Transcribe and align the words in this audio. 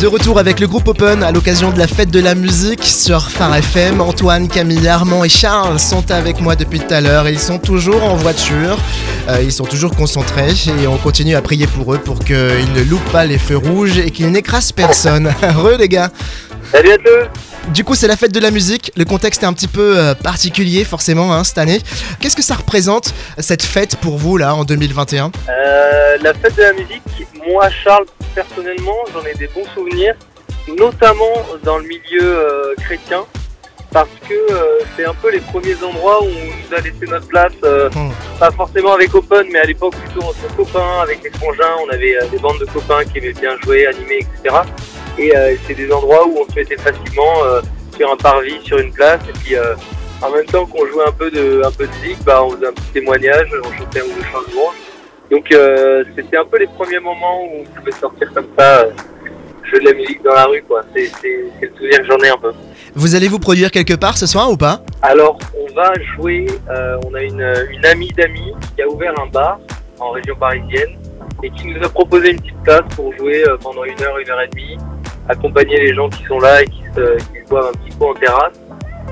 De 0.00 0.06
retour 0.06 0.38
avec 0.38 0.60
le 0.60 0.66
groupe 0.66 0.88
Open 0.88 1.22
à 1.22 1.32
l'occasion 1.32 1.70
de 1.70 1.78
la 1.78 1.86
fête 1.86 2.10
de 2.10 2.20
la 2.20 2.34
musique 2.34 2.84
sur 2.84 3.30
Phare 3.30 3.56
FM. 3.56 4.02
Antoine, 4.02 4.46
Camille, 4.46 4.86
Armand 4.86 5.24
et 5.24 5.30
Charles 5.30 5.78
sont 5.78 6.10
avec 6.10 6.38
moi 6.42 6.54
depuis 6.54 6.80
tout 6.80 6.92
à 6.92 7.00
l'heure. 7.00 7.26
Ils 7.30 7.38
sont 7.38 7.58
toujours 7.58 8.04
en 8.04 8.14
voiture, 8.14 8.76
euh, 9.30 9.38
ils 9.42 9.52
sont 9.52 9.64
toujours 9.64 9.96
concentrés 9.96 10.52
et 10.82 10.86
on 10.86 10.98
continue 10.98 11.34
à 11.34 11.40
prier 11.40 11.66
pour 11.66 11.94
eux 11.94 11.98
pour 11.98 12.18
qu'ils 12.18 12.36
ne 12.74 12.82
loupent 12.82 13.10
pas 13.10 13.24
les 13.24 13.38
feux 13.38 13.56
rouges 13.56 13.96
et 13.96 14.10
qu'ils 14.10 14.30
n'écrasent 14.30 14.72
personne. 14.72 15.32
Heureux 15.42 15.76
les 15.78 15.88
gars 15.88 16.10
Salut 16.70 16.92
à 16.92 16.98
tous 16.98 17.45
Du 17.74 17.84
coup, 17.84 17.94
c'est 17.94 18.06
la 18.08 18.16
fête 18.16 18.32
de 18.32 18.40
la 18.40 18.50
musique. 18.50 18.92
Le 18.96 19.04
contexte 19.04 19.42
est 19.42 19.46
un 19.46 19.52
petit 19.52 19.66
peu 19.68 19.98
euh, 19.98 20.14
particulier, 20.14 20.84
forcément, 20.84 21.34
hein, 21.34 21.44
cette 21.44 21.58
année. 21.58 21.80
Qu'est-ce 22.20 22.36
que 22.36 22.42
ça 22.42 22.54
représente, 22.54 23.12
cette 23.38 23.62
fête, 23.62 23.96
pour 23.96 24.16
vous, 24.18 24.36
là, 24.36 24.54
en 24.54 24.64
2021 24.64 25.30
Euh, 25.48 26.16
La 26.22 26.32
fête 26.32 26.56
de 26.56 26.62
la 26.62 26.72
musique, 26.72 27.02
moi 27.46 27.68
Charles, 27.70 28.06
personnellement, 28.34 28.96
j'en 29.12 29.22
ai 29.28 29.34
des 29.34 29.48
bons 29.48 29.66
souvenirs, 29.74 30.14
notamment 30.78 31.34
dans 31.64 31.78
le 31.78 31.84
milieu 31.84 32.22
euh, 32.22 32.74
chrétien, 32.78 33.24
parce 33.92 34.08
que 34.28 34.34
c'est 34.96 35.04
un 35.04 35.14
peu 35.14 35.30
les 35.30 35.40
premiers 35.40 35.76
endroits 35.84 36.22
où 36.22 36.26
on 36.26 36.28
nous 36.70 36.76
a 36.76 36.80
laissé 36.80 37.06
notre 37.08 37.26
place, 37.26 37.52
Hmm. 37.94 38.10
pas 38.38 38.50
forcément 38.52 38.92
avec 38.94 39.14
Open, 39.14 39.46
mais 39.52 39.58
à 39.60 39.64
l'époque 39.64 39.94
plutôt 39.96 40.26
entre 40.28 40.56
copains, 40.56 41.00
avec 41.02 41.20
les 41.24 41.30
frangins, 41.30 41.74
on 41.86 41.92
avait 41.92 42.16
des 42.30 42.38
bandes 42.38 42.58
de 42.60 42.66
copains 42.66 43.04
qui 43.04 43.18
aimaient 43.18 43.32
bien 43.32 43.56
jouer, 43.64 43.86
animer, 43.86 44.18
etc. 44.42 44.56
Et 45.18 45.36
euh, 45.36 45.54
c'est 45.66 45.74
des 45.74 45.90
endroits 45.90 46.26
où 46.26 46.38
on 46.46 46.50
se 46.50 46.56
mettait 46.58 46.76
facilement 46.76 47.44
euh, 47.44 47.60
sur 47.96 48.12
un 48.12 48.16
parvis, 48.16 48.58
sur 48.64 48.78
une 48.78 48.92
place, 48.92 49.20
et 49.28 49.32
puis 49.32 49.56
euh, 49.56 49.74
en 50.22 50.30
même 50.30 50.44
temps 50.46 50.66
qu'on 50.66 50.86
jouait 50.86 51.04
un 51.06 51.12
peu 51.12 51.30
de, 51.30 51.62
un 51.64 51.70
peu 51.70 51.86
de 51.86 51.92
musique, 52.02 52.22
bah, 52.24 52.42
on 52.44 52.50
faisait 52.50 52.66
un 52.68 52.72
petit 52.72 52.92
témoignage, 52.92 53.48
on 53.64 53.72
chantait 53.78 54.00
un 54.00 54.04
ou 54.04 54.08
deux 54.08 54.52
louange. 54.54 54.74
Donc 55.30 55.50
euh, 55.52 56.04
c'était 56.14 56.36
un 56.36 56.44
peu 56.44 56.58
les 56.58 56.66
premiers 56.66 57.00
moments 57.00 57.42
où 57.44 57.62
on 57.62 57.64
pouvait 57.80 57.92
sortir 57.92 58.30
comme 58.34 58.46
ça, 58.58 58.80
euh, 58.82 58.90
jouer 59.64 59.80
de 59.80 59.84
la 59.86 59.92
musique 59.94 60.22
dans 60.22 60.34
la 60.34 60.44
rue, 60.44 60.62
quoi. 60.62 60.82
C'est 60.94 61.06
c'est- 61.20 61.44
c'est 61.58 61.66
le 61.66 61.72
souvenir 61.76 61.98
que 62.00 62.06
j'en 62.06 62.18
ai 62.18 62.28
un 62.28 62.38
peu. 62.38 62.52
Vous 62.94 63.14
allez 63.16 63.28
vous 63.28 63.38
produire 63.40 63.70
quelque 63.70 63.94
part 63.94 64.16
ce 64.16 64.26
soir 64.26 64.50
ou 64.50 64.56
pas? 64.56 64.80
Alors, 65.02 65.38
on 65.58 65.74
va 65.74 65.92
jouer. 66.14 66.46
euh, 66.70 66.96
on 67.06 67.14
a 67.14 67.22
une, 67.22 67.54
une 67.70 67.84
amie 67.86 68.08
d'amis 68.12 68.52
qui 68.76 68.82
a 68.82 68.88
ouvert 68.88 69.12
un 69.20 69.26
bar 69.26 69.58
en 69.98 70.10
région 70.10 70.36
parisienne 70.36 70.96
et 71.42 71.50
qui 71.50 71.66
nous 71.66 71.84
a 71.84 71.88
proposé 71.88 72.30
une 72.30 72.40
petite 72.40 72.62
place 72.62 72.82
pour 72.94 73.12
jouer 73.18 73.44
euh, 73.48 73.56
pendant 73.60 73.84
une 73.84 74.00
heure, 74.02 74.18
une 74.18 74.30
heure 74.30 74.40
et 74.40 74.48
demie, 74.48 74.76
accompagner 75.28 75.78
les 75.80 75.94
gens 75.94 76.08
qui 76.08 76.24
sont 76.24 76.38
là 76.38 76.62
et 76.62 76.66
qui 76.66 76.82
se, 76.94 77.16
qui 77.16 77.40
se 77.44 77.48
boivent 77.48 77.70
un 77.74 77.78
petit 77.78 77.96
coup 77.96 78.06
en 78.06 78.14
terrasse. 78.14 78.60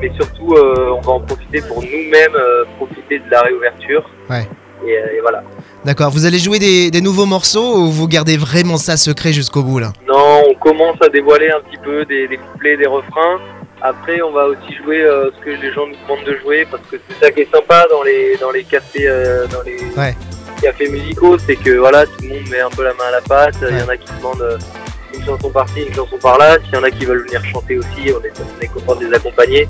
Mais 0.00 0.10
surtout, 0.16 0.54
euh, 0.54 0.90
on 0.96 1.00
va 1.00 1.12
en 1.12 1.20
profiter 1.20 1.60
pour 1.62 1.80
nous-mêmes 1.82 2.34
euh, 2.34 2.64
profiter 2.76 3.18
de 3.20 3.30
la 3.30 3.42
réouverture. 3.42 4.04
Ouais. 4.28 4.46
Et, 4.86 4.98
euh, 4.98 5.16
et 5.16 5.20
voilà. 5.20 5.42
D'accord, 5.84 6.10
vous 6.10 6.26
allez 6.26 6.38
jouer 6.38 6.58
des, 6.58 6.90
des 6.90 7.00
nouveaux 7.00 7.26
morceaux 7.26 7.76
ou 7.78 7.90
vous 7.90 8.08
gardez 8.08 8.36
vraiment 8.36 8.76
ça 8.76 8.96
secret 8.96 9.32
jusqu'au 9.32 9.62
bout, 9.62 9.78
là? 9.78 9.92
Non, 10.08 10.42
on 10.50 10.54
commence 10.54 10.96
à 11.00 11.08
dévoiler 11.08 11.50
un 11.50 11.60
petit 11.60 11.78
peu 11.82 12.04
des, 12.04 12.26
des 12.28 12.36
couplets, 12.38 12.76
des 12.76 12.86
refrains. 12.86 13.38
Après, 13.82 14.20
on 14.22 14.32
va 14.32 14.46
aussi 14.46 14.74
jouer 14.82 15.02
euh, 15.02 15.30
ce 15.38 15.44
que 15.44 15.50
les 15.50 15.72
gens 15.72 15.86
nous 15.86 15.94
demandent 16.06 16.26
de 16.26 16.38
jouer 16.42 16.66
parce 16.70 16.82
que 16.90 16.96
c'est 17.08 17.24
ça 17.26 17.30
qui 17.30 17.40
est 17.42 17.50
sympa 17.54 17.84
dans 17.90 18.02
les 18.02 18.36
dans 18.40 18.50
les 18.50 18.64
cafés 18.64 19.06
euh, 19.06 19.46
dans 19.46 19.62
les 19.62 19.76
Ouais. 19.96 20.14
cafés 20.62 20.88
musicaux, 20.88 21.36
c'est 21.38 21.56
que 21.56 21.70
voilà, 21.78 22.06
tout 22.06 22.12
le 22.22 22.28
monde 22.30 22.48
met 22.50 22.60
un 22.60 22.70
peu 22.70 22.82
la 22.82 22.94
main 22.94 23.04
à 23.08 23.12
la 23.12 23.20
pâte. 23.20 23.56
Il 23.70 23.78
y 23.78 23.82
en 23.82 23.88
a 23.88 23.96
qui 23.96 24.10
demandent 24.18 24.58
une 25.16 25.24
chanson 25.24 25.50
par-ci, 25.50 25.82
une 25.82 25.94
chanson 25.94 26.16
par-là. 26.20 26.56
S'il 26.64 26.74
y 26.74 26.76
en 26.76 26.82
a 26.84 26.90
qui 26.90 27.04
veulent 27.04 27.24
venir 27.26 27.42
chanter 27.46 27.78
aussi, 27.78 28.12
on 28.12 28.24
est, 28.24 28.32
on 28.40 28.60
est 28.62 28.66
content 28.68 28.94
de 28.96 29.06
les 29.06 29.14
accompagner. 29.14 29.66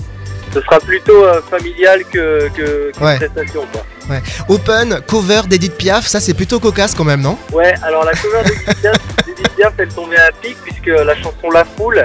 Ce 0.53 0.61
sera 0.61 0.79
plutôt 0.79 1.25
euh, 1.25 1.41
familial 1.51 2.05
que, 2.13 2.49
que 2.57 2.93
Ouais. 3.03 3.17
prestation. 3.17 3.65
Quoi. 3.73 4.17
Open, 4.49 5.01
cover 5.09 5.43
d'Edith 5.49 5.77
Piaf, 5.77 6.07
ça 6.07 6.21
c'est 6.21 6.35
plutôt 6.35 6.61
cocasse 6.61 6.95
quand 6.95 7.03
même, 7.05 7.21
non? 7.23 7.37
Ouais, 7.53 7.75
alors 7.83 8.05
la 8.05 8.13
cover 8.13 8.43
d'Edith 8.45 8.81
Piaf, 8.81 8.97
Piaf, 9.57 9.73
elle 9.79 9.89
tombait 9.89 10.19
à 10.19 10.31
pic 10.41 10.57
puisque 10.63 10.87
la 10.87 11.15
chanson 11.17 11.51
La 11.53 11.65
Foule, 11.65 12.03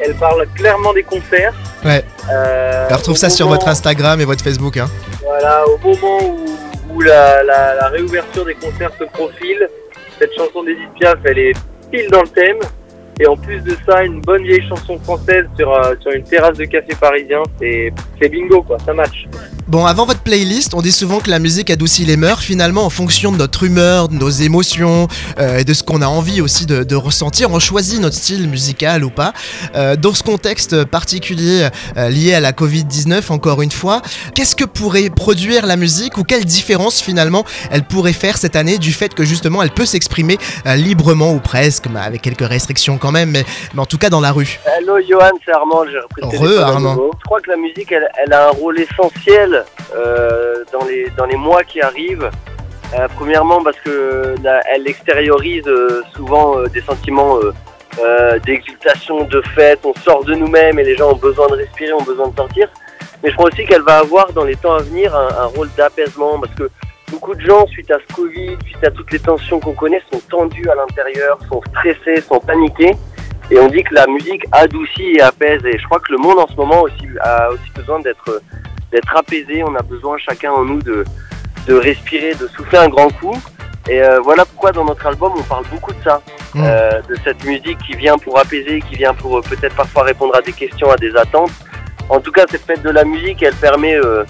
elle 0.00 0.14
parle 0.14 0.46
clairement 0.54 0.92
des 0.94 1.02
concerts. 1.02 1.52
Ouais. 1.84 2.04
Euh, 2.32 2.86
On 2.90 2.94
retrouve 2.96 3.14
au 3.14 3.18
ça 3.18 3.28
sur 3.28 3.48
votre 3.48 3.68
Instagram 3.68 4.20
et 4.20 4.24
votre 4.24 4.42
Facebook. 4.42 4.76
Hein. 4.78 4.88
Voilà, 5.22 5.64
au 5.68 5.76
moment 5.78 6.18
où, 6.22 6.94
où 6.94 7.00
la, 7.02 7.42
la- 7.42 7.74
la 7.74 7.88
réouverture 7.88 8.44
des 8.46 8.54
concerts 8.54 8.92
se 8.98 9.04
profile, 9.04 9.68
cette 10.18 10.32
chanson 10.34 10.62
d'Edith 10.62 10.88
Piaf, 10.98 11.16
elle 11.24 11.38
est 11.38 11.52
pile 11.90 12.08
dans 12.10 12.22
le 12.22 12.28
thème. 12.28 12.58
Et 13.20 13.26
en 13.26 13.36
plus 13.36 13.60
de 13.60 13.76
ça, 13.86 14.02
une 14.02 14.22
bonne 14.22 14.44
vieille 14.44 14.66
chanson 14.66 14.98
française 14.98 15.44
sur, 15.58 15.70
euh, 15.74 15.94
sur 16.00 16.10
une 16.12 16.24
terrasse 16.24 16.56
de 16.56 16.64
café 16.64 16.94
parisien, 16.98 17.42
c'est 17.60 18.28
bingo 18.30 18.62
quoi, 18.62 18.78
ça 18.78 18.94
match. 18.94 19.26
Bon, 19.70 19.86
avant 19.86 20.04
votre 20.04 20.22
playlist, 20.22 20.74
on 20.74 20.82
dit 20.82 20.90
souvent 20.90 21.20
que 21.20 21.30
la 21.30 21.38
musique 21.38 21.70
adoucit 21.70 22.04
les 22.04 22.16
mœurs. 22.16 22.42
Finalement, 22.42 22.84
en 22.84 22.90
fonction 22.90 23.30
de 23.30 23.36
notre 23.36 23.62
humeur, 23.62 24.08
de 24.08 24.16
nos 24.16 24.28
émotions 24.28 25.06
euh, 25.38 25.58
et 25.58 25.64
de 25.64 25.72
ce 25.74 25.84
qu'on 25.84 26.02
a 26.02 26.08
envie 26.08 26.40
aussi 26.40 26.66
de, 26.66 26.82
de 26.82 26.96
ressentir, 26.96 27.52
on 27.52 27.60
choisit 27.60 28.00
notre 28.00 28.16
style 28.16 28.48
musical 28.48 29.04
ou 29.04 29.10
pas. 29.10 29.32
Euh, 29.76 29.94
dans 29.94 30.12
ce 30.12 30.24
contexte 30.24 30.84
particulier 30.86 31.68
euh, 31.96 32.08
lié 32.08 32.34
à 32.34 32.40
la 32.40 32.50
Covid-19, 32.50 33.30
encore 33.30 33.62
une 33.62 33.70
fois, 33.70 34.02
qu'est-ce 34.34 34.56
que 34.56 34.64
pourrait 34.64 35.08
produire 35.08 35.66
la 35.66 35.76
musique 35.76 36.18
ou 36.18 36.24
quelle 36.24 36.44
différence 36.44 37.00
finalement 37.00 37.44
elle 37.70 37.84
pourrait 37.84 38.12
faire 38.12 38.38
cette 38.38 38.56
année 38.56 38.76
du 38.76 38.92
fait 38.92 39.14
que 39.14 39.24
justement 39.24 39.62
elle 39.62 39.70
peut 39.70 39.86
s'exprimer 39.86 40.38
librement 40.66 41.32
ou 41.32 41.38
presque, 41.38 41.86
mais 41.88 42.00
avec 42.00 42.22
quelques 42.22 42.40
restrictions 42.40 42.98
quand 42.98 43.12
même, 43.12 43.30
mais, 43.30 43.44
mais 43.74 43.80
en 43.82 43.86
tout 43.86 43.98
cas 43.98 44.10
dans 44.10 44.20
la 44.20 44.32
rue. 44.32 44.58
Hello 44.66 44.96
Johan, 45.08 45.30
c'est 45.44 45.52
Armand, 45.52 45.84
j'ai 45.88 46.00
repris 46.00 46.22
le 46.22 46.58
Re, 46.58 46.60
Armand. 46.60 46.96
Je 47.20 47.24
crois 47.24 47.40
que 47.40 47.50
la 47.50 47.56
musique, 47.56 47.92
elle, 47.92 48.08
elle 48.16 48.32
a 48.32 48.48
un 48.48 48.50
rôle 48.50 48.80
essentiel 48.80 49.59
euh, 49.94 50.64
dans, 50.72 50.84
les, 50.84 51.08
dans 51.16 51.26
les 51.26 51.36
mois 51.36 51.64
qui 51.64 51.80
arrivent. 51.80 52.30
Euh, 52.98 53.06
premièrement 53.14 53.62
parce 53.62 53.78
que 53.80 54.34
elle 54.72 54.88
extériorise 54.88 55.66
euh, 55.68 56.02
souvent 56.14 56.62
des 56.64 56.80
sentiments 56.80 57.38
d'exultation, 58.44 59.24
de 59.24 59.42
fête, 59.54 59.80
on 59.84 59.92
sort 60.00 60.24
de 60.24 60.34
nous-mêmes 60.34 60.78
et 60.78 60.84
les 60.84 60.96
gens 60.96 61.12
ont 61.12 61.16
besoin 61.16 61.48
de 61.48 61.54
respirer, 61.54 61.92
ont 61.92 62.02
besoin 62.02 62.28
de 62.28 62.36
sortir. 62.36 62.68
Mais 63.22 63.30
je 63.30 63.34
crois 63.34 63.50
aussi 63.50 63.64
qu'elle 63.66 63.82
va 63.82 63.98
avoir 63.98 64.32
dans 64.32 64.44
les 64.44 64.56
temps 64.56 64.72
à 64.72 64.82
venir 64.82 65.14
un, 65.14 65.28
un 65.42 65.46
rôle 65.46 65.68
d'apaisement 65.76 66.38
parce 66.40 66.54
que 66.54 66.70
beaucoup 67.10 67.34
de 67.34 67.40
gens, 67.40 67.66
suite 67.66 67.90
à 67.90 67.98
ce 67.98 68.14
Covid, 68.14 68.56
suite 68.64 68.84
à 68.84 68.90
toutes 68.90 69.12
les 69.12 69.18
tensions 69.18 69.60
qu'on 69.60 69.74
connaît, 69.74 70.02
sont 70.10 70.20
tendus 70.30 70.68
à 70.70 70.74
l'intérieur, 70.74 71.38
sont 71.50 71.60
stressés, 71.72 72.22
sont 72.22 72.40
paniqués. 72.40 72.94
Et 73.50 73.58
on 73.58 73.68
dit 73.68 73.82
que 73.82 73.94
la 73.94 74.06
musique 74.06 74.44
adoucit 74.52 75.16
et 75.16 75.20
apaise. 75.20 75.60
Et 75.64 75.76
je 75.76 75.84
crois 75.84 75.98
que 75.98 76.12
le 76.12 76.18
monde 76.18 76.38
en 76.38 76.46
ce 76.46 76.54
moment 76.54 76.82
aussi 76.82 77.08
a 77.20 77.50
aussi 77.50 77.70
besoin 77.74 77.98
d'être 78.00 78.40
d'être 78.92 79.16
apaisé. 79.16 79.62
On 79.64 79.74
a 79.74 79.82
besoin 79.82 80.16
chacun 80.18 80.52
en 80.52 80.64
nous 80.64 80.80
de, 80.82 81.04
de 81.66 81.74
respirer, 81.74 82.34
de 82.34 82.46
souffler 82.48 82.78
un 82.78 82.88
grand 82.88 83.08
coup. 83.10 83.36
Et 83.88 84.02
euh, 84.02 84.20
voilà 84.20 84.44
pourquoi 84.44 84.72
dans 84.72 84.84
notre 84.84 85.06
album 85.06 85.32
on 85.36 85.42
parle 85.42 85.64
beaucoup 85.70 85.92
de 85.92 86.02
ça, 86.02 86.20
Mm. 86.52 86.64
Euh, 86.66 87.00
de 87.08 87.14
cette 87.22 87.44
musique 87.44 87.78
qui 87.78 87.94
vient 87.94 88.18
pour 88.18 88.36
apaiser, 88.36 88.80
qui 88.80 88.96
vient 88.96 89.14
pour 89.14 89.38
euh, 89.38 89.40
peut-être 89.40 89.76
parfois 89.76 90.02
répondre 90.02 90.34
à 90.34 90.40
des 90.42 90.52
questions, 90.52 90.90
à 90.90 90.96
des 90.96 91.14
attentes. 91.14 91.52
En 92.08 92.18
tout 92.18 92.32
cas, 92.32 92.44
cette 92.50 92.64
fête 92.64 92.82
de 92.82 92.90
la 92.90 93.04
musique, 93.04 93.40
elle 93.44 93.54
permet 93.54 93.94
euh, 93.94 94.24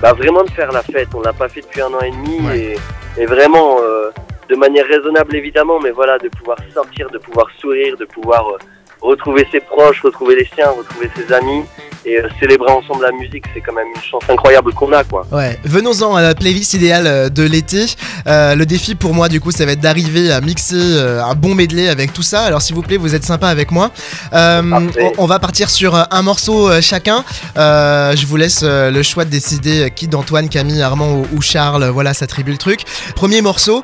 bah, 0.00 0.14
vraiment 0.14 0.42
de 0.44 0.50
faire 0.50 0.72
la 0.72 0.80
fête. 0.80 1.08
On 1.14 1.20
l'a 1.20 1.34
pas 1.34 1.46
fait 1.50 1.60
depuis 1.60 1.82
un 1.82 1.92
an 1.92 2.00
et 2.00 2.10
demi 2.10 2.40
Ouais. 2.40 2.78
et, 3.18 3.22
et 3.22 3.26
vraiment 3.26 3.76
euh, 3.82 4.10
de 4.48 4.56
manière 4.56 4.86
raisonnable 4.86 5.36
évidemment, 5.36 5.78
mais 5.78 5.90
voilà, 5.90 6.16
de 6.16 6.30
pouvoir 6.30 6.56
sortir, 6.72 7.10
de 7.10 7.18
pouvoir 7.18 7.46
sourire, 7.60 7.98
de 7.98 8.06
pouvoir 8.06 8.48
euh, 8.48 8.58
retrouver 9.00 9.46
ses 9.50 9.60
proches, 9.60 10.00
retrouver 10.02 10.36
les 10.36 10.48
siens, 10.54 10.70
retrouver 10.76 11.10
ses 11.16 11.32
amis 11.32 11.62
et 12.04 12.18
euh, 12.18 12.28
célébrer 12.40 12.70
ensemble 12.70 13.04
la 13.04 13.12
musique, 13.12 13.44
c'est 13.52 13.60
quand 13.60 13.72
même 13.72 13.88
une 13.94 14.02
chance 14.02 14.22
incroyable 14.28 14.72
qu'on 14.72 14.92
a 14.92 15.04
quoi. 15.04 15.26
Ouais, 15.32 15.58
venons-en 15.64 16.14
à 16.14 16.22
la 16.22 16.34
playlist 16.34 16.74
idéale 16.74 17.06
euh, 17.06 17.28
de 17.28 17.42
l'été. 17.42 17.86
Euh, 18.26 18.54
le 18.54 18.66
défi 18.66 18.94
pour 18.94 19.14
moi, 19.14 19.28
du 19.28 19.40
coup, 19.40 19.50
ça 19.50 19.66
va 19.66 19.72
être 19.72 19.80
d'arriver 19.80 20.30
à 20.32 20.40
mixer 20.40 20.76
euh, 20.76 21.22
un 21.22 21.34
bon 21.34 21.54
medley 21.54 21.88
avec 21.88 22.12
tout 22.12 22.22
ça. 22.22 22.42
Alors, 22.42 22.62
s'il 22.62 22.76
vous 22.76 22.82
plaît, 22.82 22.96
vous 22.96 23.14
êtes 23.14 23.24
sympa 23.24 23.48
avec 23.48 23.70
moi. 23.70 23.90
On, 24.32 24.88
on 25.18 25.26
va 25.26 25.38
partir 25.38 25.70
sur 25.70 25.94
un 26.10 26.22
morceau 26.22 26.80
chacun. 26.80 27.24
Je 27.56 28.26
vous 28.26 28.36
laisse 28.36 28.62
le 28.64 29.02
choix 29.02 29.24
de 29.24 29.30
décider 29.30 29.90
qui 29.94 30.08
d'Antoine, 30.08 30.48
Camille, 30.48 30.82
Armand 30.82 31.12
ou, 31.12 31.26
ou 31.36 31.42
Charles. 31.42 31.86
Voilà, 31.88 32.14
ça 32.14 32.26
tribue 32.26 32.52
le 32.52 32.58
truc. 32.58 32.80
Premier 33.14 33.42
morceau, 33.42 33.82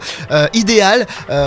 idéal 0.53 1.07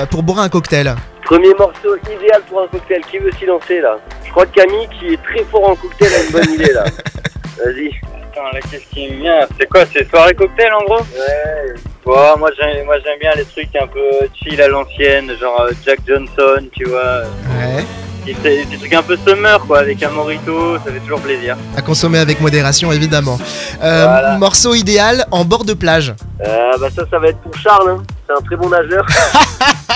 pour 0.10 0.24
boire 0.24 0.40
un 0.40 0.50
cocktail. 0.50 0.96
Premier 1.28 1.54
morceau 1.60 1.96
idéal 2.10 2.42
pour 2.50 2.62
un 2.62 2.68
cocktail, 2.68 3.02
qui 3.12 3.18
veut 3.18 3.32
s'y 3.38 3.46
lancer 3.46 3.82
là? 3.82 3.98
Je 4.26 4.32
crois 4.32 4.46
que 4.46 4.54
Camille 4.56 4.88
qui 4.98 5.14
est 5.14 5.22
très 5.24 5.44
fort 5.52 5.70
en 5.72 5.76
cocktail 5.76 6.10
a 6.14 6.24
une 6.24 6.32
bonne 6.32 6.54
idée 6.54 6.72
là. 6.74 6.84
Vas-y. 7.66 7.90
Attends, 8.32 8.50
là, 8.54 8.60
qu'est-ce 8.72 8.86
qui 8.94 9.10
me 9.12 9.16
vient? 9.18 9.40
C'est 9.60 9.68
quoi 9.68 9.82
C'est 9.92 10.10
soirée 10.10 10.34
cocktail 10.36 10.72
en 10.74 10.84
gros? 10.86 11.00
Ouais. 11.02 11.74
Bon, 12.06 12.38
moi 12.40 12.50
j'aime, 12.58 12.86
moi 12.86 12.96
j'aime 13.04 13.20
bien 13.20 13.32
les 13.36 13.44
trucs 13.44 13.76
un 13.76 13.88
peu 13.88 14.00
chill 14.42 14.62
à 14.62 14.68
l'ancienne, 14.70 15.30
genre 15.40 15.60
euh, 15.62 15.72
Jack 15.86 16.00
Johnson, 16.08 16.66
tu 16.74 16.86
vois. 16.86 17.24
Ouais. 17.60 17.84
Et 18.26 18.36
c'est 18.44 18.66
des 18.66 18.78
trucs 18.78 18.94
un 18.94 19.04
peu 19.04 19.18
summer 19.26 19.60
quoi, 19.68 19.80
avec 19.80 20.02
un 20.04 20.10
morito, 20.10 20.78
ça 20.86 20.92
fait 20.92 21.00
toujours 21.00 21.20
plaisir. 21.22 21.58
À 21.76 21.82
consommer 21.82 22.20
avec 22.20 22.40
modération, 22.40 22.92
évidemment. 22.94 23.38
Euh, 23.84 24.06
Voilà. 24.06 24.38
Morceau 24.38 24.74
idéal 24.76 25.26
en 25.32 25.44
bord 25.44 25.66
de 25.66 25.74
plage. 25.74 26.14
Euh, 26.46 26.72
bah 26.80 26.88
ça, 26.96 27.04
ça 27.10 27.20
va 27.20 27.28
être 27.30 27.40
pour 27.40 27.56
Charles. 27.58 27.90
hein. 27.90 28.04
C'est 28.28 28.34
un 28.34 28.42
très 28.42 28.56
bon 28.56 28.70
nageur. 28.70 29.06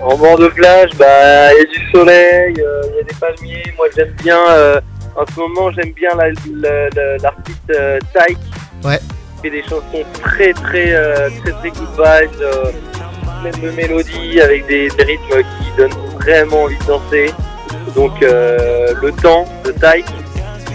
en 0.00 0.16
bord 0.16 0.38
de 0.38 0.48
plage, 0.48 0.90
bah 0.98 1.52
il 1.52 1.58
y 1.58 1.60
a 1.60 1.64
du 1.64 1.90
soleil, 1.90 2.54
euh, 2.60 2.82
il 2.90 2.96
y 2.96 3.00
a 3.00 3.02
des 3.02 3.14
palmiers. 3.20 3.72
Moi 3.76 3.86
j'aime 3.96 4.14
bien. 4.22 4.38
euh, 4.50 4.80
en 5.16 5.24
ce 5.26 5.40
moment, 5.40 5.70
j'aime 5.72 5.92
bien 5.92 6.10
la- 6.16 6.28
la- 6.28 6.88
la- 6.90 7.16
l'artiste 7.18 7.70
euh, 7.70 7.98
Tyke. 8.14 8.38
Ouais. 8.84 8.98
Qui 9.36 9.42
fait 9.42 9.50
des 9.50 9.62
chansons 9.62 10.04
très 10.22 10.52
très 10.52 10.92
très 11.40 11.52
très, 11.52 11.70
good 11.70 11.88
vibes, 11.96 12.72
pleines 13.42 13.60
de 13.62 13.70
mélodies 13.70 14.40
avec 14.40 14.66
des, 14.66 14.88
des 14.90 15.02
rythmes 15.02 15.38
qui 15.42 15.72
donnent 15.76 15.98
vraiment 16.20 16.62
envie 16.64 16.78
de 16.78 16.84
danser. 16.84 17.30
Donc 17.96 18.12
le 18.20 19.10
temps 19.22 19.44
de 19.64 19.72
Taïk. 19.72 20.06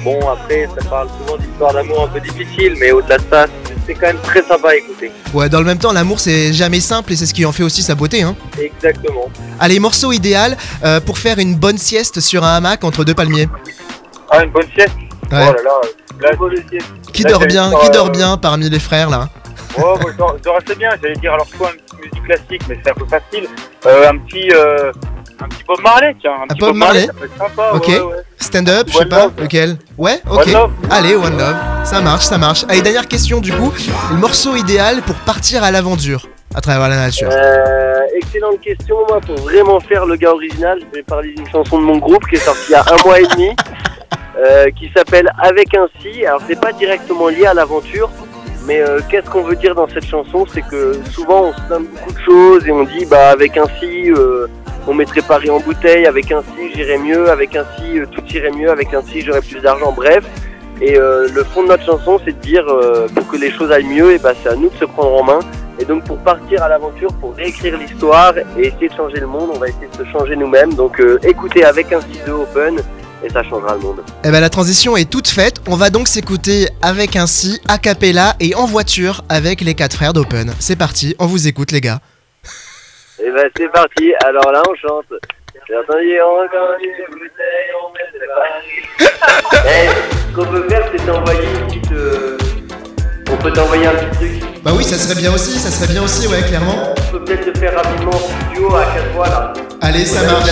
Bon 0.04 0.20
après 0.28 0.68
ça 0.78 0.90
parle 0.90 1.08
souvent 1.20 1.38
d'histoires 1.38 1.74
d'amour 1.74 2.04
un 2.04 2.08
peu 2.08 2.20
difficiles, 2.20 2.76
mais 2.78 2.92
au-delà 2.92 3.18
de 3.18 3.24
ça, 3.32 3.46
c'est 3.86 3.94
quand 3.94 4.08
même 4.08 4.20
très 4.24 4.42
sympa 4.44 4.70
à 4.70 4.76
écouter. 4.76 5.12
Ouais, 5.34 5.50
dans 5.50 5.60
le 5.60 5.66
même 5.66 5.78
temps, 5.78 5.92
l'amour 5.94 6.20
c'est 6.20 6.54
jamais 6.54 6.80
simple 6.80 7.14
et 7.14 7.16
c'est 7.16 7.26
ce 7.26 7.34
qui 7.34 7.46
en 7.46 7.52
fait 7.52 7.64
aussi 7.64 7.82
sa 7.82 7.96
beauté. 7.96 8.22
Hein. 8.24 8.36
Exactement. 8.60 9.30
Allez, 9.60 9.80
morceau 9.80 10.12
idéal 10.12 10.58
euh, 10.84 11.00
pour 11.00 11.18
faire 11.18 11.40
une 11.40 11.56
bonne 11.56 11.78
sieste 11.78 12.20
sur 12.20 12.44
un 12.44 12.56
hamac 12.56 12.84
entre 12.84 13.04
deux 13.04 13.14
palmiers. 13.14 13.48
Ah 14.30 14.44
une 14.44 14.52
bonne 14.52 14.68
sieste? 14.76 14.96
Ouais. 15.32 15.48
Oh 15.50 15.54
là 15.54 15.64
là, 15.64 15.82
là, 16.22 16.30
une 16.32 16.38
bonne 16.38 16.56
sieste. 16.70 16.88
Qui 17.12 17.24
Là, 17.24 17.30
dort 17.32 17.46
bien 17.46 17.70
Qui 17.82 17.88
euh, 17.88 17.92
dort 17.92 18.10
bien 18.10 18.38
parmi 18.38 18.70
les 18.70 18.80
frères 18.80 19.10
là? 19.10 19.30
Oh, 19.78 19.98
moi, 20.02 20.12
je 20.12 20.18
dors- 20.18 20.36
je 20.38 20.44
dors 20.44 20.58
assez 20.58 20.76
bien, 20.76 20.90
j'allais 21.02 21.16
dire 21.16 21.34
alors 21.34 21.48
soit 21.58 21.72
une 21.72 21.80
petite 21.80 22.00
musique 22.00 22.24
classique, 22.26 22.62
mais 22.70 22.80
c'est 22.84 22.92
un 22.92 22.94
peu 22.94 23.06
facile. 23.06 23.48
Euh, 23.88 24.10
un 24.10 24.18
petit 24.20 24.52
euh, 24.54 24.92
un 25.44 25.48
petit 25.48 25.64
Bob 25.68 25.82
Marley, 25.82 26.16
tiens. 26.22 26.32
Un, 26.44 26.48
petit 26.48 26.60
Bob 26.60 26.76
Marley 26.76 27.06
ça 27.06 27.48
sympa, 27.48 27.72
Ok. 27.74 27.88
ouais, 27.88 28.00
ouais. 28.00 28.16
Stand 28.38 28.70
up, 28.70 28.88
je 28.90 28.98
sais 28.98 29.06
pas, 29.06 29.24
Love. 29.26 29.34
lequel 29.40 29.78
Ouais, 29.98 30.22
ok. 30.30 30.40
One 30.48 30.54
Love. 30.54 30.72
Allez, 30.90 31.16
One 31.16 31.38
Love, 31.38 31.56
ça 31.84 32.02
marche, 32.02 32.26
ça 32.26 32.38
marche. 32.38 32.66
Allez, 32.70 32.82
dernière 32.82 33.08
question 33.08 33.40
du 33.40 33.52
coup. 33.54 33.72
Le 34.12 34.18
morceau 34.18 34.56
idéal 34.56 35.02
pour 35.02 35.16
partir 35.16 35.64
à 35.64 35.72
l'aventure 35.72 36.28
à 36.56 36.62
travers 36.62 36.88
la 36.88 36.98
nature. 36.98 37.30
Euh, 37.32 37.96
excellente 38.16 38.62
question. 38.62 38.96
Moi, 39.10 39.20
pour 39.22 39.36
vraiment 39.40 39.80
faire 39.80 40.06
le 40.06 40.16
gars 40.16 40.32
original, 40.32 40.80
je 40.82 40.98
vais 40.98 41.04
parler 41.04 41.34
d'une 41.34 41.48
chanson 41.50 41.80
de 41.80 41.84
mon 41.84 41.98
groupe 41.98 42.28
qui 42.28 42.36
est 42.36 42.40
sortie 42.40 42.66
il 42.70 42.72
y 42.74 42.76
a 42.76 42.84
un 42.92 43.04
mois 43.06 43.20
et 43.20 43.26
demi, 43.28 43.50
euh, 44.38 44.70
qui 44.78 44.92
s'appelle 44.96 45.32
Avec 45.42 45.74
un 45.76 45.88
si. 46.02 46.26
Alors, 46.26 46.42
c'est 46.48 46.60
pas 46.60 46.72
directement 46.74 47.30
lié 47.30 47.46
à 47.48 47.54
l'aventure, 47.56 48.10
mais 48.68 48.82
euh, 48.82 49.00
qu'est-ce 49.10 49.30
qu'on 49.30 49.42
veut 49.44 49.56
dire 49.56 49.74
dans 49.74 49.88
cette 49.88 50.06
chanson? 50.06 50.46
C'est 50.54 50.62
que 50.62 51.00
souvent, 51.12 51.46
on 51.46 51.54
se 51.54 51.68
donne 51.70 51.86
beaucoup 51.88 52.14
de 52.14 52.20
choses 52.24 52.68
et 52.68 52.72
on 52.72 52.84
dit, 52.84 53.06
bah, 53.06 53.30
avec 53.30 53.58
un 53.58 53.66
si, 53.80 54.12
euh, 54.12 54.43
on 54.88 54.94
mettrait 54.94 55.22
Paris 55.22 55.50
en 55.50 55.60
bouteille. 55.60 56.06
Avec 56.06 56.32
un 56.32 56.42
si, 56.42 56.74
j'irais 56.74 56.98
mieux. 56.98 57.30
Avec 57.30 57.56
un 57.56 57.66
si, 57.78 58.00
euh, 58.00 58.06
tout 58.06 58.24
irait 58.34 58.52
mieux. 58.52 58.70
Avec 58.70 58.94
un 58.94 59.02
si, 59.02 59.22
j'aurais 59.22 59.42
plus 59.42 59.60
d'argent. 59.60 59.92
Bref. 59.92 60.24
Et 60.82 60.98
euh, 60.98 61.28
le 61.32 61.44
fond 61.44 61.64
de 61.64 61.70
notre 61.70 61.86
chanson, 61.86 62.20
c'est 62.26 62.32
de 62.32 62.42
dire, 62.42 62.66
euh, 62.68 63.08
pour 63.14 63.28
que 63.28 63.38
les 63.38 63.52
choses 63.52 63.72
aillent 63.72 63.86
mieux, 63.86 64.12
et 64.12 64.18
bah, 64.18 64.34
c'est 64.42 64.50
à 64.50 64.56
nous 64.56 64.70
de 64.70 64.76
se 64.76 64.86
prendre 64.86 65.22
en 65.22 65.24
main. 65.24 65.40
Et 65.80 65.86
donc 65.86 66.04
pour 66.04 66.18
partir 66.18 66.62
à 66.64 66.70
l'aventure, 66.70 67.14
pour 67.20 67.36
réécrire 67.36 67.78
l'histoire 67.78 68.34
et 68.58 68.68
essayer 68.68 68.90
de 68.90 68.94
changer 68.94 69.20
le 69.20 69.28
monde, 69.28 69.52
on 69.56 69.60
va 69.60 69.68
essayer 69.68 69.88
de 69.88 70.04
se 70.04 70.12
changer 70.12 70.36
nous-mêmes. 70.36 70.74
Donc 70.74 71.02
écoutez 71.24 71.64
avec 71.64 71.92
un 71.94 72.02
ciseau 72.02 72.44
open 72.44 72.80
et 73.24 73.30
ça 73.30 73.44
changera 73.44 73.76
le 73.76 73.82
monde. 73.82 74.04
Eh 74.24 74.32
ben 74.32 74.40
la 74.40 74.50
transition 74.50 74.96
est 74.98 75.10
toute 75.10 75.28
faite. 75.28 75.62
On 75.68 75.76
va 75.76 75.90
donc 75.90 76.08
s'écouter 76.08 76.68
avec 76.82 77.16
un 77.16 77.28
si, 77.28 77.60
a 77.68 77.78
cappella 77.78 78.36
et 78.40 78.56
en 78.56 78.66
voiture 78.66 79.24
avec 79.30 79.62
les 79.62 79.74
quatre 79.74 79.96
frères 79.96 80.14
d'Open. 80.14 80.54
C'est 80.60 80.76
parti, 80.76 81.16
on 81.20 81.26
vous 81.26 81.48
écoute 81.48 81.72
les 81.72 81.82
gars. 81.82 82.00
Et 83.26 83.32
ben 83.32 83.50
c'est 83.58 83.70
parti, 83.72 84.14
alors 84.26 84.52
là 84.52 84.62
on 84.70 84.76
chante. 84.76 85.06
J'ai 85.68 85.78
entendu 85.78 86.20
encore 86.22 86.76
une 86.82 87.14
bouteille, 87.14 87.70
on 87.82 87.94
met 87.94 88.28
Paris. 88.28 89.10
Eh, 89.66 89.90
ce 90.30 90.36
qu'on 90.36 90.46
peut 90.46 90.68
faire 90.68 90.84
c'est 90.92 91.06
t'envoyer 91.06 91.40
une 91.44 91.68
petite... 91.68 91.92
euh, 91.94 92.38
On 93.32 93.38
peut 93.38 93.52
t'envoyer 93.52 93.88
un 93.88 93.92
petit 93.92 94.18
truc. 94.18 94.32
Bah 94.64 94.72
oui, 94.76 94.84
ça 94.84 94.98
serait 94.98 95.20
bien 95.20 95.34
aussi, 95.34 95.58
ça 95.58 95.70
serait 95.72 95.92
bien 95.94 96.04
aussi, 96.04 96.28
ouais, 96.28 96.42
clairement. 96.42 96.94
On 97.10 97.12
peut 97.12 97.24
peut-être 97.24 97.46
le 97.46 97.54
faire 97.54 97.76
rapidement 97.76 98.12
en 98.12 98.20
studio 98.52 98.76
à 98.76 98.84
quatre 98.86 99.12
voix 99.14 99.28
là. 99.30 99.54
Allez, 99.82 100.06
ça 100.06 100.24
marche. 100.24 100.50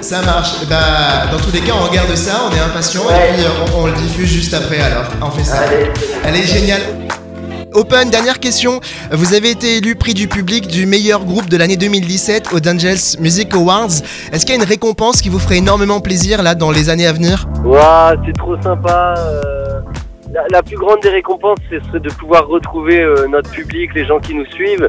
Ça 0.00 0.22
marche. 0.22 0.50
Eh 0.62 0.66
Bah, 0.66 1.30
dans 1.30 1.38
tous 1.38 1.52
les 1.52 1.60
cas, 1.60 1.72
on 1.78 1.84
regarde 1.88 2.14
ça, 2.16 2.40
on 2.50 2.54
est 2.56 2.60
impatient 2.60 3.02
Ouais. 3.06 3.30
et 3.30 3.32
puis 3.34 3.44
euh, 3.44 3.48
on, 3.76 3.82
on 3.82 3.86
le 3.86 3.92
diffuse 3.92 4.28
juste 4.30 4.54
après 4.54 4.80
alors. 4.80 5.04
On 5.22 5.30
fait 5.30 5.44
ça. 5.44 5.58
Allez. 6.24 6.42
Géniale. 6.42 6.80
Open, 7.74 8.10
dernière 8.10 8.38
question. 8.38 8.80
Vous 9.12 9.34
avez 9.34 9.50
été 9.50 9.78
élu 9.78 9.94
prix 9.94 10.12
du 10.14 10.28
public 10.28 10.66
du 10.68 10.84
meilleur 10.84 11.24
groupe 11.24 11.48
de 11.48 11.56
l'année 11.56 11.76
2017 11.78 12.52
aux 12.52 12.60
Dangels 12.60 12.98
Music 13.18 13.54
Awards. 13.54 13.86
Est-ce 14.32 14.44
qu'il 14.44 14.54
y 14.54 14.58
a 14.58 14.62
une 14.62 14.68
récompense 14.68 15.22
qui 15.22 15.30
vous 15.30 15.38
ferait 15.38 15.56
énormément 15.58 16.00
plaisir 16.00 16.42
là 16.42 16.54
dans 16.54 16.70
les 16.70 16.90
années 16.90 17.06
à 17.06 17.12
venir? 17.12 17.46
Ouah, 17.64 18.14
c'est 18.26 18.36
trop 18.36 18.60
sympa. 18.60 19.14
euh, 19.16 19.80
La, 20.50 20.62
plus 20.62 20.76
grande 20.76 21.00
des 21.02 21.08
récompenses, 21.08 21.58
ce 21.70 21.80
serait 21.88 22.00
de 22.00 22.10
pouvoir 22.10 22.46
retrouver 22.46 23.00
euh, 23.00 23.26
notre 23.28 23.50
public, 23.50 23.90
les 23.94 24.04
gens 24.04 24.18
qui 24.20 24.34
nous 24.34 24.46
suivent. 24.46 24.88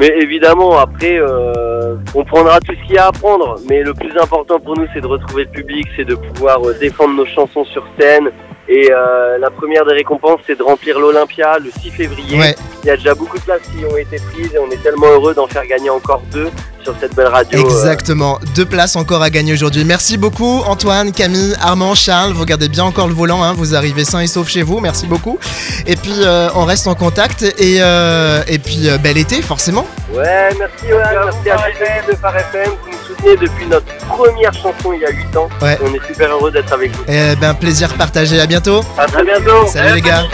Mais 0.00 0.08
évidemment, 0.20 0.76
après, 0.78 1.16
euh, 1.18 1.94
on 2.16 2.24
prendra 2.24 2.58
tout 2.58 2.72
ce 2.80 2.86
qu'il 2.86 2.96
y 2.96 2.98
a 2.98 3.06
à 3.06 3.12
prendre. 3.12 3.56
Mais 3.70 3.82
le 3.84 3.94
plus 3.94 4.10
important 4.20 4.58
pour 4.58 4.76
nous, 4.76 4.86
c'est 4.92 5.00
de 5.00 5.06
retrouver 5.06 5.44
le 5.44 5.50
public, 5.50 5.86
c'est 5.96 6.04
de 6.04 6.16
pouvoir 6.16 6.58
défendre 6.80 7.14
nos 7.14 7.26
chansons 7.26 7.64
sur 7.66 7.84
scène. 7.98 8.28
Et 8.68 8.90
euh, 8.90 9.36
la 9.38 9.50
première 9.50 9.84
des 9.84 9.92
récompenses, 9.92 10.40
c'est 10.46 10.56
de 10.58 10.62
remplir 10.62 10.98
l'Olympia 10.98 11.58
le 11.58 11.70
6 11.82 11.90
février. 11.90 12.38
Ouais, 12.38 12.56
Il 12.82 12.86
y 12.86 12.90
a 12.90 12.96
déjà 12.96 13.14
beaucoup 13.14 13.36
de 13.38 13.42
places 13.42 13.60
qui 13.76 13.84
ont 13.84 13.96
été 13.96 14.16
prises 14.32 14.54
et 14.54 14.58
on 14.58 14.70
est 14.70 14.82
tellement 14.82 15.08
heureux 15.08 15.34
d'en 15.34 15.46
faire 15.46 15.66
gagner 15.66 15.90
encore 15.90 16.22
deux 16.32 16.48
sur 16.82 16.94
cette 16.98 17.14
belle 17.14 17.26
radio. 17.26 17.58
euh, 17.58 17.62
exactement. 17.62 18.38
Deux 18.54 18.64
places 18.64 18.96
encore 18.96 19.20
à 19.22 19.28
gagner 19.28 19.52
aujourd'hui. 19.52 19.84
Merci 19.84 20.16
beaucoup 20.16 20.62
Antoine, 20.66 21.12
Camille, 21.12 21.54
Armand, 21.60 21.94
Charles. 21.94 22.32
Vous 22.32 22.46
gardez 22.46 22.68
bien 22.70 22.84
encore 22.84 23.06
le 23.08 23.14
volant, 23.14 23.42
hein. 23.42 23.52
vous 23.54 23.74
arrivez 23.74 24.04
sain 24.04 24.20
et 24.20 24.26
sauf 24.26 24.48
chez 24.48 24.62
vous. 24.62 24.80
Merci 24.80 25.06
beaucoup. 25.06 25.38
Et 25.86 25.96
puis 25.96 26.14
euh, 26.22 26.48
on 26.54 26.64
reste 26.64 26.86
en 26.86 26.94
contact 26.94 27.42
et, 27.42 27.76
et 27.78 28.58
puis 28.58 28.88
bel 29.02 29.18
été 29.18 29.42
forcément. 29.42 29.86
Ouais, 30.10 30.48
merci, 30.58 30.86
ouais, 30.86 31.02
merci 31.24 31.50
à 31.50 31.56
tous 32.04 32.12
de 32.12 32.16
Phare 32.16 32.36
FM 32.36 32.70
soutenez 33.06 33.36
depuis 33.36 33.66
notre 33.66 33.86
première 34.08 34.52
chanson 34.52 34.92
il 34.92 35.00
y 35.00 35.06
a 35.06 35.10
8 35.10 35.36
ans. 35.36 35.48
Ouais. 35.62 35.78
On 35.82 35.92
est 35.94 36.06
super 36.06 36.30
heureux 36.30 36.50
d'être 36.50 36.72
avec 36.72 36.94
vous. 36.94 37.04
Et 37.08 37.36
ben 37.36 37.54
plaisir 37.54 37.92
partagé. 37.94 38.40
À 38.40 38.46
bientôt. 38.46 38.82
À 38.98 39.06
très 39.06 39.24
bientôt. 39.24 39.66
Salut 39.66 39.94
les 39.94 40.00
gars. 40.00 40.24